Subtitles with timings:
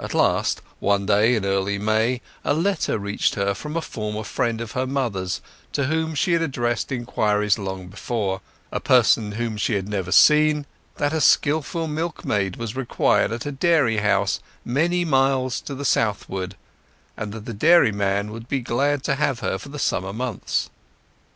[0.00, 4.60] At last, one day in early May, a letter reached her from a former friend
[4.60, 5.40] of her mother's,
[5.74, 11.20] to whom she had addressed inquiries long before—a person whom she had never seen—that a
[11.20, 16.56] skilful milkmaid was required at a dairy house many miles to the southward,
[17.16, 20.68] and that the dairyman would be glad to have her for the summer months.